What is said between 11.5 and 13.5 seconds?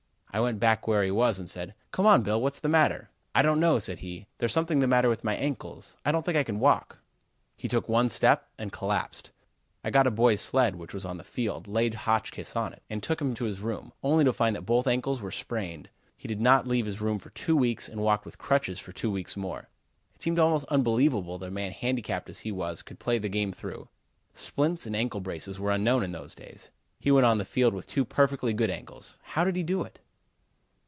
laid Hotchkiss on it and took him to